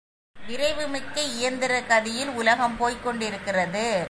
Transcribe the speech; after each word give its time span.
விரைவு 0.35 0.87
மிக்க 0.87 1.21
இயந்திர 1.21 1.81
கதியில் 1.81 2.31
உலகம் 2.35 2.77
போய்க் 2.77 3.03
கொண்டிருக்கிறது. 3.03 3.99